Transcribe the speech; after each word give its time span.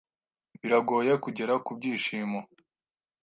Biragoye 0.59 1.13
kugera 1.23 1.53
ku 1.65 1.71
byishimo. 1.77 2.39